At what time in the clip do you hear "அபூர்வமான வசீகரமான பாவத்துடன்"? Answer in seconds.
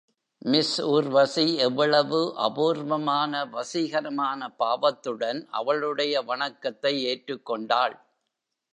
2.37-5.47